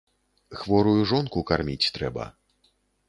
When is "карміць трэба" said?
1.53-2.27